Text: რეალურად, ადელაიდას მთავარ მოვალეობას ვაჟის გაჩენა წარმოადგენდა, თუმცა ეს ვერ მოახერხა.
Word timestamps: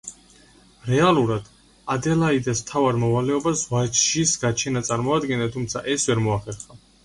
რეალურად, 0.91 1.51
ადელაიდას 1.97 2.65
მთავარ 2.65 2.99
მოვალეობას 3.05 3.63
ვაჟის 3.77 4.35
გაჩენა 4.47 4.85
წარმოადგენდა, 4.91 5.53
თუმცა 5.59 5.89
ეს 5.97 6.11
ვერ 6.13 6.29
მოახერხა. 6.29 6.85